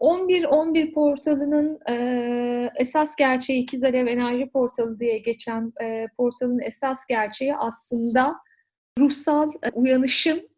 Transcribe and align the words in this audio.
11-11 0.00 0.92
portalının 0.92 1.78
e, 1.88 2.70
esas 2.76 3.16
gerçeği 3.16 3.62
İkiz 3.62 3.84
Alev 3.84 4.06
Enerji 4.06 4.50
Portalı 4.50 5.00
diye 5.00 5.18
geçen 5.18 5.72
e, 5.82 6.06
portalın 6.16 6.60
esas 6.60 7.06
gerçeği 7.06 7.54
aslında 7.54 8.36
ruhsal 8.98 9.52
e, 9.62 9.70
uyanışın 9.72 10.48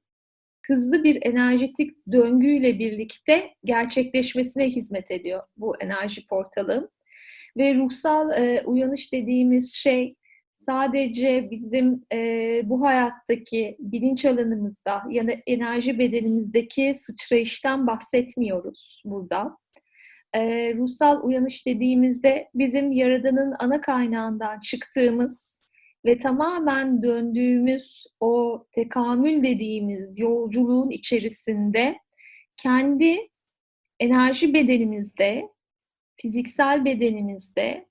hızlı 0.67 1.05
bir 1.05 1.27
enerjetik 1.27 1.97
döngüyle 2.13 2.79
birlikte 2.79 3.55
gerçekleşmesine 3.65 4.67
hizmet 4.67 5.11
ediyor 5.11 5.43
bu 5.57 5.77
enerji 5.81 6.27
portalı. 6.27 6.91
Ve 7.57 7.75
ruhsal 7.75 8.31
e, 8.33 8.63
uyanış 8.65 9.13
dediğimiz 9.13 9.75
şey 9.75 10.15
sadece 10.67 11.49
bizim 11.51 12.05
e, 12.13 12.61
bu 12.65 12.81
hayattaki 12.81 13.77
bilinç 13.79 14.25
alanımızda 14.25 15.03
ya 15.11 15.29
da 15.29 15.33
enerji 15.47 15.99
bedenimizdeki 15.99 16.95
sıçrayıştan 16.95 17.87
bahsetmiyoruz 17.87 19.03
burada. 19.05 19.57
E, 20.35 20.75
ruhsal 20.75 21.25
uyanış 21.25 21.67
dediğimizde 21.67 22.51
bizim 22.55 22.93
Yaradan'ın 22.93 23.55
ana 23.59 23.81
kaynağından 23.81 24.61
çıktığımız 24.61 25.61
ve 26.05 26.19
tamamen 26.19 27.03
döndüğümüz 27.03 28.07
o 28.21 28.65
tekamül 28.73 29.43
dediğimiz 29.43 30.19
yolculuğun 30.19 30.91
içerisinde 30.91 31.99
kendi 32.57 33.29
enerji 34.01 34.55
bedenimizde, 34.55 35.49
fiziksel 36.17 36.85
bedenimizde, 36.85 37.87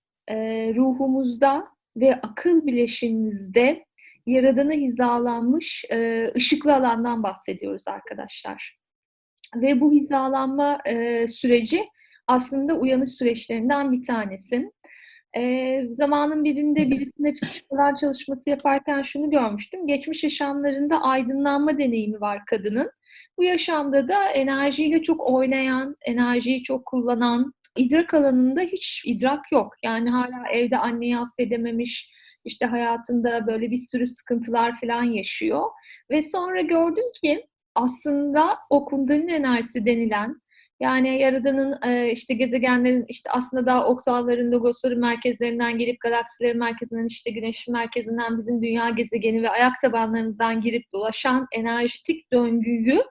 ruhumuzda 0.75 1.67
ve 1.99 2.15
akıl 2.15 2.65
bileşimimizde 2.65 3.85
Yaradan'a 4.25 4.73
hizalanmış 4.73 5.85
e, 5.91 6.27
ışıklı 6.35 6.75
alandan 6.75 7.23
bahsediyoruz 7.23 7.87
arkadaşlar. 7.87 8.79
Ve 9.55 9.81
bu 9.81 9.91
hizalanma 9.91 10.79
e, 10.85 11.27
süreci 11.27 11.85
aslında 12.27 12.73
uyanış 12.73 13.09
süreçlerinden 13.09 13.91
bir 13.91 14.03
tanesi. 14.03 14.71
E, 15.37 15.83
zamanın 15.89 16.43
birinde 16.43 16.91
birisinde 16.91 17.33
psikoloji 17.33 17.99
çalışması 18.01 18.49
yaparken 18.49 19.01
şunu 19.01 19.29
görmüştüm. 19.29 19.87
Geçmiş 19.87 20.23
yaşamlarında 20.23 21.01
aydınlanma 21.01 21.77
deneyimi 21.77 22.21
var 22.21 22.45
kadının. 22.45 22.91
Bu 23.37 23.43
yaşamda 23.43 24.07
da 24.07 24.29
enerjiyle 24.29 25.01
çok 25.01 25.29
oynayan, 25.29 25.95
enerjiyi 26.05 26.63
çok 26.63 26.85
kullanan, 26.85 27.53
idrak 27.79 28.13
alanında 28.13 28.61
hiç 28.61 29.01
idrak 29.05 29.51
yok. 29.51 29.73
Yani 29.83 30.09
hala 30.09 30.49
evde 30.53 30.77
anneyi 30.77 31.17
affedememiş, 31.17 32.11
işte 32.45 32.65
hayatında 32.65 33.47
böyle 33.47 33.71
bir 33.71 33.79
sürü 33.91 34.07
sıkıntılar 34.07 34.79
falan 34.79 35.03
yaşıyor. 35.03 35.65
Ve 36.11 36.21
sonra 36.21 36.61
gördüm 36.61 37.03
ki 37.23 37.45
aslında 37.75 38.57
o 38.69 38.85
kundalini 38.85 39.31
enerjisi 39.31 39.85
denilen 39.85 40.41
yani 40.79 41.19
Yaradan'ın 41.19 41.75
e, 41.87 42.11
işte 42.11 42.33
gezegenlerin 42.33 43.05
işte 43.07 43.29
aslında 43.31 43.65
daha 43.65 43.87
oktavların, 43.87 44.51
logosların 44.51 44.99
merkezlerinden 44.99 45.77
gelip 45.77 45.99
galaksilerin 46.01 46.59
merkezinden 46.59 47.05
işte 47.05 47.31
güneşin 47.31 47.73
merkezinden 47.73 48.37
bizim 48.37 48.61
dünya 48.61 48.89
gezegeni 48.89 49.43
ve 49.43 49.49
ayak 49.49 49.73
tabanlarımızdan 49.81 50.61
girip 50.61 50.83
dolaşan 50.93 51.47
enerjitik 51.51 52.31
döngüyü 52.33 53.01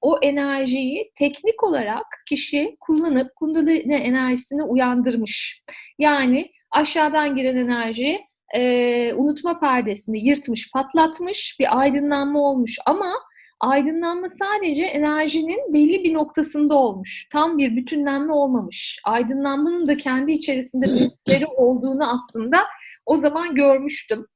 o 0.00 0.18
enerjiyi 0.22 1.12
teknik 1.18 1.64
olarak 1.64 2.06
kişi 2.28 2.76
kullanıp 2.80 3.36
kundalini 3.36 3.94
enerjisini 3.94 4.62
uyandırmış. 4.62 5.62
Yani 5.98 6.50
aşağıdan 6.70 7.36
giren 7.36 7.56
enerji 7.56 8.20
e, 8.54 9.12
unutma 9.14 9.60
perdesini 9.60 10.26
yırtmış, 10.26 10.70
patlatmış, 10.70 11.56
bir 11.60 11.80
aydınlanma 11.80 12.40
olmuş 12.40 12.78
ama 12.86 13.12
aydınlanma 13.60 14.28
sadece 14.28 14.82
enerjinin 14.82 15.74
belli 15.74 16.04
bir 16.04 16.14
noktasında 16.14 16.74
olmuş. 16.74 17.28
Tam 17.32 17.58
bir 17.58 17.76
bütünlenme 17.76 18.32
olmamış. 18.32 19.00
Aydınlanmanın 19.04 19.88
da 19.88 19.96
kendi 19.96 20.32
içerisinde 20.32 20.86
büyükleri 20.86 21.46
olduğunu 21.56 22.12
aslında 22.12 22.58
o 23.06 23.18
zaman 23.18 23.54
görmüştüm. 23.54 24.26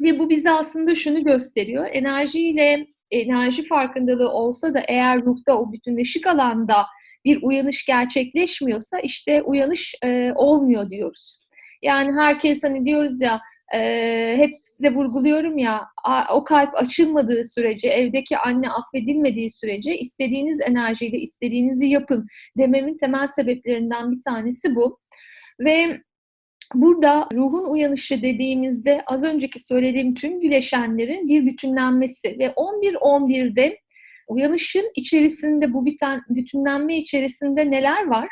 Ve 0.00 0.18
bu 0.18 0.30
bize 0.30 0.50
aslında 0.50 0.94
şunu 0.94 1.24
gösteriyor. 1.24 1.86
Enerjiyle 1.92 2.86
enerji 3.10 3.66
farkındalığı 3.66 4.30
olsa 4.30 4.74
da 4.74 4.82
eğer 4.88 5.20
ruhta 5.20 5.58
o 5.58 5.72
bütünleşik 5.72 6.26
alanda 6.26 6.86
bir 7.24 7.42
uyanış 7.42 7.84
gerçekleşmiyorsa 7.86 8.98
işte 8.98 9.42
uyanış 9.42 9.94
e, 10.04 10.32
olmuyor 10.34 10.90
diyoruz. 10.90 11.40
Yani 11.82 12.12
herkes 12.12 12.64
hani 12.64 12.86
diyoruz 12.86 13.20
ya 13.20 13.40
e, 13.74 14.34
hep 14.36 14.50
de 14.82 14.94
vurguluyorum 14.94 15.58
ya 15.58 15.86
o 16.32 16.44
kalp 16.44 16.74
açılmadığı 16.74 17.44
sürece 17.44 17.88
evdeki 17.88 18.38
anne 18.38 18.68
affedilmediği 18.70 19.50
sürece 19.50 19.98
istediğiniz 19.98 20.60
enerjiyle 20.60 21.18
istediğinizi 21.18 21.86
yapın 21.86 22.26
dememin 22.58 22.98
temel 22.98 23.26
sebeplerinden 23.26 24.12
bir 24.12 24.22
tanesi 24.22 24.74
bu. 24.74 24.98
Ve 25.60 26.00
Burada 26.74 27.28
ruhun 27.34 27.72
uyanışı 27.72 28.22
dediğimizde 28.22 29.02
az 29.06 29.24
önceki 29.24 29.60
söylediğim 29.60 30.14
tüm 30.14 30.40
bileşenlerin 30.40 31.28
bir 31.28 31.46
bütünlenmesi 31.46 32.38
ve 32.38 32.46
11-11'de 32.46 33.78
uyanışın 34.28 34.90
içerisinde 34.94 35.72
bu 35.72 35.86
biten, 35.86 36.20
bütünlenme 36.28 36.96
içerisinde 36.96 37.70
neler 37.70 38.06
var? 38.06 38.28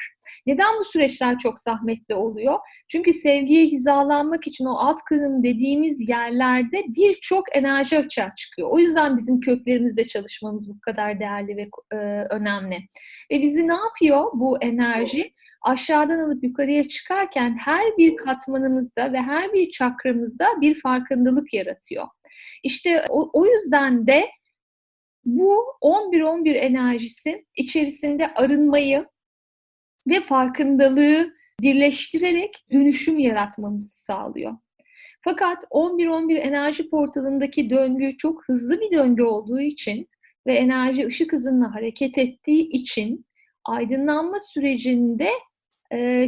Neden 0.47 0.78
bu 0.80 0.84
süreçler 0.84 1.38
çok 1.38 1.58
zahmetli 1.58 2.14
oluyor? 2.14 2.58
Çünkü 2.88 3.12
sevgiye 3.12 3.66
hizalanmak 3.66 4.47
için 4.47 4.64
o 4.64 4.76
alt 4.76 4.98
kırım 5.08 5.44
dediğimiz 5.44 6.08
yerlerde 6.08 6.82
birçok 6.88 7.56
enerji 7.56 7.98
açığa 7.98 8.34
çıkıyor. 8.36 8.68
O 8.70 8.78
yüzden 8.78 9.16
bizim 9.16 9.41
köklerimizde 9.41 10.08
çalışmamız 10.08 10.68
bu 10.68 10.80
kadar 10.80 11.20
değerli 11.20 11.56
ve 11.56 11.68
e, 11.92 11.97
önemli. 12.30 12.78
Ve 13.32 13.42
bizi 13.42 13.68
ne 13.68 13.74
yapıyor 13.74 14.30
bu 14.34 14.58
enerji? 14.62 15.32
Aşağıdan 15.66 16.19
alıp 16.19 16.44
yukarıya 16.44 16.88
çıkarken 16.88 17.59
her 17.59 17.97
bir 17.99 18.16
katmanımızda 18.16 19.12
ve 19.12 19.19
her 19.19 19.53
bir 19.53 19.71
çakramızda 19.71 20.47
bir 20.60 20.81
farkındalık 20.81 21.54
yaratıyor. 21.54 22.06
İşte 22.62 23.04
o, 23.09 23.31
o 23.32 23.47
yüzden 23.47 24.06
de 24.06 24.28
bu 25.25 25.65
11-11 25.82 26.53
enerjisi 26.53 27.47
içerisinde 27.54 28.34
arınmayı 28.34 29.06
ve 30.06 30.21
farkındalığı 30.21 31.34
birleştirerek 31.60 32.65
dönüşüm 32.72 33.19
yaratmamızı 33.19 34.04
sağlıyor. 34.04 34.53
Fakat 35.25 35.65
11-11 35.71 36.37
enerji 36.38 36.91
portalındaki 36.91 37.71
döngü 37.71 38.16
çok 38.16 38.48
hızlı 38.48 38.81
bir 38.81 38.91
döngü 38.91 39.22
olduğu 39.22 39.60
için 39.60 40.09
ve 40.47 40.54
enerji 40.54 41.06
ışık 41.06 41.33
hızında 41.33 41.75
hareket 41.75 42.19
ettiği 42.19 42.71
için 42.71 43.27
aydınlanma 43.65 44.41
sürecinde 44.41 45.31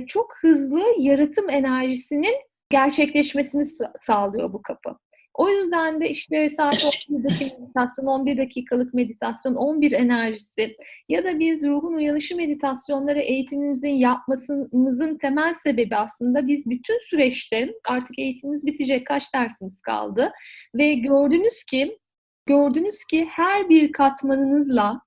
çok 0.06 0.34
hızlı 0.40 0.82
yaratım 0.98 1.50
enerjisinin 1.50 2.34
gerçekleşmesini 2.70 3.64
sağlıyor 3.94 4.52
bu 4.52 4.62
kapı. 4.62 4.96
O 5.38 5.48
yüzden 5.48 6.00
de 6.00 6.10
işte 6.10 6.48
saat 6.48 6.74
11'deki 6.74 7.44
meditasyon, 7.60 8.04
11 8.04 8.36
dakikalık 8.38 8.94
meditasyon, 8.94 9.54
11 9.54 9.92
enerjisi 9.92 10.76
ya 11.08 11.24
da 11.24 11.38
biz 11.38 11.66
ruhun 11.66 11.94
uyanışı 11.94 12.36
meditasyonları 12.36 13.20
eğitimimizin 13.20 13.94
yapmasımızın 13.94 15.18
temel 15.18 15.54
sebebi 15.54 15.96
aslında 15.96 16.46
biz 16.46 16.66
bütün 16.66 16.98
süreçte 17.10 17.74
artık 17.88 18.18
eğitimimiz 18.18 18.66
bitecek 18.66 19.06
kaç 19.06 19.34
dersimiz 19.34 19.80
kaldı 19.80 20.32
ve 20.74 20.94
gördünüz 20.94 21.64
ki 21.64 21.98
gördünüz 22.46 23.04
ki 23.04 23.26
her 23.30 23.68
bir 23.68 23.92
katmanınızla 23.92 25.00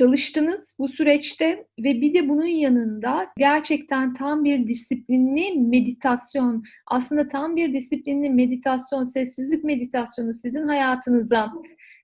çalıştınız 0.00 0.74
bu 0.78 0.88
süreçte 0.88 1.66
ve 1.78 2.00
bir 2.00 2.14
de 2.14 2.28
bunun 2.28 2.46
yanında 2.46 3.26
gerçekten 3.38 4.14
tam 4.14 4.44
bir 4.44 4.68
disiplinli 4.68 5.60
meditasyon, 5.60 6.64
aslında 6.86 7.28
tam 7.28 7.56
bir 7.56 7.74
disiplinli 7.74 8.30
meditasyon, 8.30 9.04
sessizlik 9.04 9.64
meditasyonu 9.64 10.34
sizin 10.34 10.68
hayatınıza, 10.68 11.52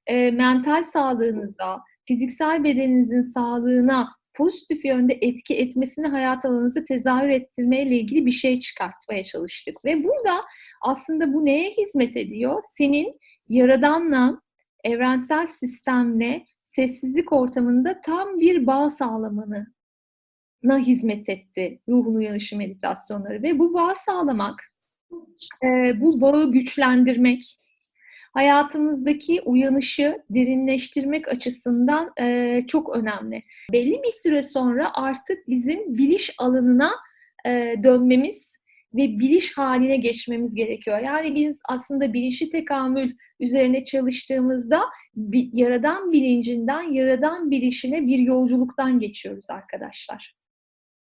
e, 0.07 0.31
mental 0.31 0.85
sağlığınıza, 0.85 1.81
fiziksel 2.05 2.65
bedeninizin 2.65 3.23
sağlığına 3.23 4.09
pozitif 4.35 4.85
yönde 4.85 5.19
etki 5.21 5.55
etmesini 5.55 6.07
hayat 6.07 6.45
alanınızı 6.45 6.85
tezahür 6.85 7.29
ettirmeyle 7.29 7.97
ilgili 7.97 8.27
bir 8.27 8.31
şey 8.31 8.61
çıkartmaya 8.61 9.25
çalıştık. 9.25 9.85
Ve 9.85 10.05
burada 10.05 10.41
aslında 10.83 11.33
bu 11.33 11.45
neye 11.45 11.71
hizmet 11.71 12.17
ediyor? 12.17 12.63
Senin 12.75 13.21
yaradanla, 13.49 14.41
evrensel 14.85 15.47
sistemle 15.47 16.47
sessizlik 16.67 17.33
ortamında 17.33 18.01
tam 18.01 18.41
bir 18.41 18.67
bağ 18.67 18.91
sağlamanı 18.91 19.67
na 20.63 20.79
hizmet 20.79 21.29
etti 21.29 21.81
ruhun 21.89 22.15
uyanışı 22.15 22.57
meditasyonları 22.57 23.43
ve 23.43 23.59
bu 23.59 23.75
bağ 23.75 23.95
sağlamak, 23.95 24.63
e, 25.65 26.01
bu 26.01 26.21
bağı 26.21 26.53
güçlendirmek, 26.53 27.59
hayatımızdaki 28.33 29.41
uyanışı 29.41 30.23
derinleştirmek 30.31 31.29
açısından 31.29 32.13
e, 32.21 32.61
çok 32.69 32.97
önemli. 32.97 33.43
Belli 33.73 34.03
bir 34.03 34.13
süre 34.23 34.43
sonra 34.43 34.91
artık 34.95 35.49
bizim 35.49 35.99
biliş 35.99 36.35
alanına 36.39 36.91
e, 37.47 37.75
dönmemiz 37.85 38.57
ve 38.97 39.19
biliş 39.19 39.59
haline 39.59 39.97
geçmemiz 39.97 40.55
gerekiyor. 40.55 40.99
Yani 40.99 41.35
biz 41.35 41.61
aslında 41.69 42.13
bilinçli 42.13 42.49
tekamül 42.49 43.15
üzerine 43.41 43.85
çalıştığımızda 43.85 44.81
bir, 45.15 45.51
yaradan 45.53 46.13
bilincinden 46.13 46.93
yaradan 46.93 47.51
bilişine 47.51 48.07
bir 48.07 48.19
yolculuktan 48.19 48.99
geçiyoruz 48.99 49.51
arkadaşlar. 49.51 50.35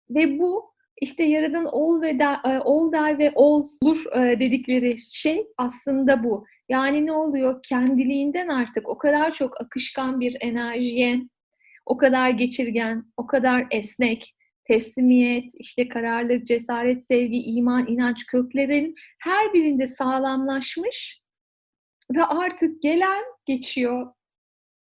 Ve 0.09 0.39
bu 0.39 0.75
işte 1.01 1.23
yaradan 1.23 1.65
ol 1.71 2.01
ve 2.01 2.19
der, 2.19 2.39
e, 2.45 2.59
ol 2.59 2.91
der 2.91 3.19
ve 3.19 3.31
olur 3.35 4.15
e, 4.15 4.39
dedikleri 4.39 4.97
şey 5.11 5.47
aslında 5.57 6.23
bu. 6.23 6.45
Yani 6.69 7.05
ne 7.05 7.11
oluyor? 7.11 7.59
Kendiliğinden 7.63 8.47
artık 8.47 8.89
o 8.89 8.97
kadar 8.97 9.33
çok 9.33 9.61
akışkan 9.61 10.19
bir 10.19 10.37
enerjiye, 10.39 11.21
o 11.85 11.97
kadar 11.97 12.29
geçirgen, 12.29 13.05
o 13.17 13.27
kadar 13.27 13.67
esnek, 13.71 14.35
teslimiyet, 14.67 15.51
işte 15.59 15.87
kararlılık, 15.87 16.47
cesaret, 16.47 17.05
sevgi, 17.05 17.41
iman, 17.41 17.87
inanç 17.87 18.25
köklerin 18.25 18.95
her 19.19 19.53
birinde 19.53 19.87
sağlamlaşmış 19.87 21.21
ve 22.15 22.23
artık 22.23 22.81
gelen 22.81 23.23
geçiyor, 23.45 24.13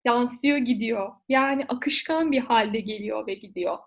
yansıyor 0.05 0.57
gidiyor. 0.57 1.11
Yani 1.29 1.65
akışkan 1.67 2.31
bir 2.31 2.39
halde 2.39 2.79
geliyor 2.79 3.27
ve 3.27 3.33
gidiyor. 3.33 3.77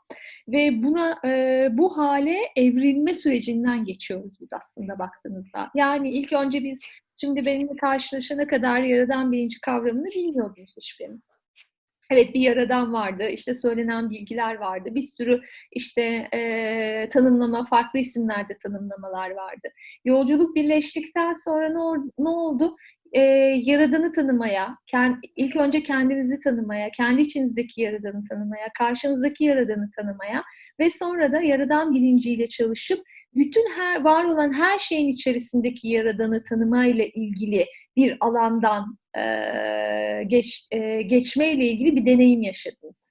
Ve 0.49 0.83
buna 0.83 1.17
e, 1.25 1.69
bu 1.73 1.97
hale 1.97 2.39
evrilme 2.57 3.15
sürecinden 3.15 3.85
geçiyoruz 3.85 4.37
biz 4.41 4.53
aslında 4.53 4.99
baktığınızda. 4.99 5.71
Yani 5.75 6.11
ilk 6.11 6.33
önce 6.33 6.65
biz 6.65 6.81
şimdi 7.17 7.47
benimle 7.47 7.77
karşılaşana 7.77 8.47
kadar 8.47 8.81
yaradan 8.81 9.33
bilinci 9.33 9.61
kavramını 9.61 10.07
bilmiyordunuz 10.07 10.75
hiçbirimiz. 10.77 11.23
Evet 12.13 12.35
bir 12.35 12.41
yaradan 12.41 12.93
vardı, 12.93 13.29
işte 13.29 13.55
söylenen 13.55 14.11
bilgiler 14.11 14.55
vardı, 14.55 14.89
bir 14.95 15.03
sürü 15.03 15.41
işte 15.73 16.29
e, 16.35 17.09
tanımlama, 17.13 17.67
farklı 17.67 17.99
isimlerde 17.99 18.59
tanımlamalar 18.63 19.31
vardı. 19.31 19.69
Yolculuk 20.05 20.57
birleştikten 20.57 21.33
sonra 21.45 21.69
ne, 21.69 22.03
ne 22.19 22.29
oldu? 22.29 22.77
e, 23.13 23.21
Yaradan'ı 23.65 24.13
tanımaya, 24.13 24.77
kend, 24.87 25.17
ilk 25.37 25.57
önce 25.57 25.83
kendinizi 25.83 26.41
tanımaya, 26.41 26.91
kendi 26.91 27.23
içinizdeki 27.23 27.83
Yaradan'ı 27.83 28.25
tanımaya, 28.29 28.69
karşınızdaki 28.79 29.45
Yaradan'ı 29.45 29.91
tanımaya 29.97 30.43
ve 30.81 30.91
sonra 30.91 31.33
da 31.33 31.43
Yaradan 31.43 31.95
bilinciyle 31.95 32.49
çalışıp 32.49 33.05
bütün 33.35 33.71
her 33.71 34.01
var 34.01 34.25
olan 34.25 34.53
her 34.53 34.79
şeyin 34.79 35.09
içerisindeki 35.09 35.89
Yaradan'ı 35.89 36.45
tanımayla 36.45 37.05
ilgili 37.05 37.67
bir 37.97 38.17
alandan 38.21 38.99
e, 39.17 39.23
geç, 40.27 40.67
e, 40.71 41.03
geçmeyle 41.03 41.67
ilgili 41.67 41.97
bir 41.97 42.07
deneyim 42.07 42.43
yaşadınız. 42.43 43.03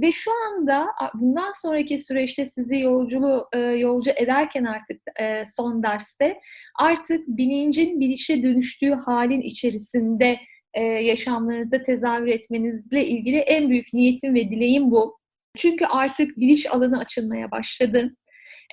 Ve 0.00 0.12
şu 0.12 0.30
anda 0.46 0.86
bundan 1.14 1.52
sonraki 1.62 1.98
süreçte 1.98 2.46
sizi 2.46 2.78
yolculuğu 2.78 3.48
e, 3.52 3.58
yolcu 3.58 4.10
ederken 4.16 4.64
artık 4.64 5.02
e, 5.20 5.44
son 5.56 5.82
derste 5.82 6.40
artık 6.78 7.28
bilincin 7.28 8.00
bilişe 8.00 8.42
dönüştüğü 8.42 8.90
halin 8.90 9.40
içerisinde 9.40 10.38
e, 10.74 10.82
yaşamlarınızda 10.82 11.82
tezahür 11.82 12.26
etmenizle 12.26 13.06
ilgili 13.06 13.36
en 13.38 13.70
büyük 13.70 13.94
niyetim 13.94 14.34
ve 14.34 14.50
dileğim 14.50 14.90
bu. 14.90 15.18
Çünkü 15.56 15.84
artık 15.86 16.36
biliş 16.36 16.72
alanı 16.72 16.98
açılmaya 16.98 17.50
başladı. 17.50 18.16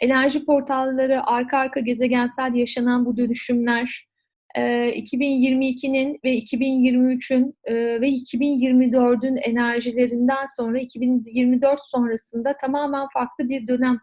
Enerji 0.02 0.46
portalları, 0.46 1.28
arka 1.28 1.58
arka 1.58 1.80
gezegensel 1.80 2.54
yaşanan 2.54 3.06
bu 3.06 3.18
dönüşümler, 3.18 4.08
2022'nin 4.56 6.20
ve 6.24 6.40
2023'ün 6.40 7.56
ve 8.02 8.10
2024'ün 8.10 9.36
enerjilerinden 9.36 10.46
sonra 10.58 10.80
2024 10.80 11.80
sonrasında 11.92 12.58
tamamen 12.58 13.08
farklı 13.14 13.50
bir 13.50 13.68
dönem 13.68 14.00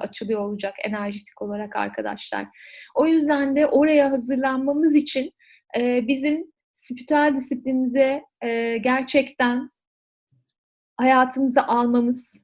açılıyor 0.00 0.40
olacak 0.40 0.74
enerjitik 0.84 1.42
olarak 1.42 1.76
arkadaşlar. 1.76 2.46
O 2.94 3.06
yüzden 3.06 3.56
de 3.56 3.66
oraya 3.66 4.10
hazırlanmamız 4.10 4.94
için 4.94 5.32
bizim 5.78 6.44
spiritüel 6.74 7.34
disiplinimize 7.36 8.22
gerçekten 8.82 9.70
hayatımıza 10.96 11.62
almamız, 11.62 12.34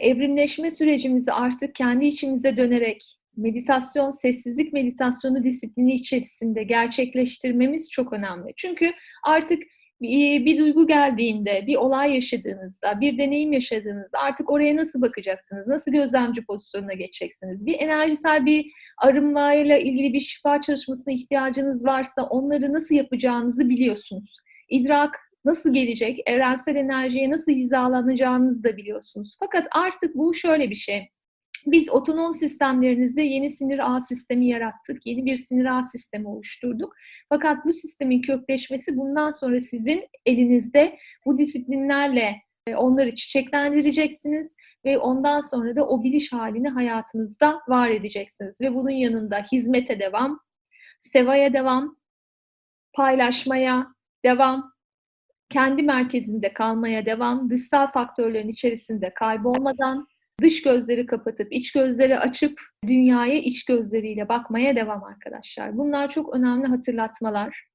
evrimleşme 0.00 0.70
sürecimizi 0.70 1.32
artık 1.32 1.74
kendi 1.74 2.06
içimize 2.06 2.56
dönerek 2.56 3.18
meditasyon, 3.36 4.10
sessizlik 4.10 4.72
meditasyonu 4.72 5.44
disiplini 5.44 5.94
içerisinde 5.94 6.62
gerçekleştirmemiz 6.62 7.90
çok 7.90 8.12
önemli. 8.12 8.52
Çünkü 8.56 8.90
artık 9.24 9.62
bir, 10.00 10.44
bir 10.44 10.58
duygu 10.58 10.86
geldiğinde, 10.86 11.64
bir 11.66 11.76
olay 11.76 12.14
yaşadığınızda, 12.14 13.00
bir 13.00 13.18
deneyim 13.18 13.52
yaşadığınızda 13.52 14.18
artık 14.18 14.50
oraya 14.50 14.76
nasıl 14.76 15.00
bakacaksınız? 15.00 15.66
Nasıl 15.66 15.92
gözlemci 15.92 16.44
pozisyonuna 16.44 16.94
geçeceksiniz? 16.94 17.66
Bir 17.66 17.78
enerjisel 17.78 18.46
bir 18.46 18.72
arınmayla 18.98 19.78
ilgili 19.78 20.12
bir 20.12 20.20
şifa 20.20 20.60
çalışmasına 20.60 21.14
ihtiyacınız 21.14 21.86
varsa 21.86 22.22
onları 22.22 22.72
nasıl 22.72 22.94
yapacağınızı 22.94 23.68
biliyorsunuz. 23.68 24.36
İdrak 24.68 25.25
nasıl 25.46 25.74
gelecek, 25.74 26.20
evrensel 26.26 26.76
enerjiye 26.76 27.30
nasıl 27.30 27.52
hizalanacağınızı 27.52 28.64
da 28.64 28.76
biliyorsunuz. 28.76 29.36
Fakat 29.40 29.66
artık 29.72 30.14
bu 30.14 30.34
şöyle 30.34 30.70
bir 30.70 30.74
şey 30.74 31.08
biz 31.66 31.90
otonom 31.90 32.34
sistemlerinizde 32.34 33.22
yeni 33.22 33.50
sinir 33.50 33.94
ağ 33.94 34.00
sistemi 34.00 34.46
yarattık. 34.46 35.06
Yeni 35.06 35.24
bir 35.24 35.36
sinir 35.36 35.78
ağ 35.78 35.82
sistemi 35.82 36.28
oluşturduk. 36.28 36.94
Fakat 37.28 37.64
bu 37.64 37.72
sistemin 37.72 38.22
kökleşmesi 38.22 38.96
bundan 38.96 39.30
sonra 39.30 39.60
sizin 39.60 40.04
elinizde 40.26 40.98
bu 41.26 41.38
disiplinlerle 41.38 42.36
e, 42.66 42.76
onları 42.76 43.14
çiçeklendireceksiniz 43.14 44.52
ve 44.84 44.98
ondan 44.98 45.40
sonra 45.40 45.76
da 45.76 45.88
o 45.88 46.02
biliş 46.02 46.32
halini 46.32 46.68
hayatınızda 46.68 47.60
var 47.68 47.90
edeceksiniz. 47.90 48.60
Ve 48.60 48.74
bunun 48.74 48.90
yanında 48.90 49.38
hizmete 49.52 50.00
devam, 50.00 50.40
sevaya 51.00 51.52
devam, 51.52 51.96
paylaşmaya 52.92 53.86
devam, 54.24 54.72
kendi 55.50 55.82
merkezinde 55.82 56.52
kalmaya 56.52 57.06
devam, 57.06 57.50
dışsal 57.50 57.92
faktörlerin 57.92 58.48
içerisinde 58.48 59.14
kaybolmadan, 59.14 60.08
Dış 60.42 60.62
gözleri 60.62 61.06
kapatıp 61.06 61.52
iç 61.52 61.72
gözleri 61.72 62.18
açıp 62.18 62.60
dünyaya 62.86 63.38
iç 63.38 63.64
gözleriyle 63.64 64.28
bakmaya 64.28 64.76
devam 64.76 65.04
arkadaşlar. 65.04 65.76
Bunlar 65.76 66.10
çok 66.10 66.36
önemli 66.36 66.66
hatırlatmalar. 66.66 67.66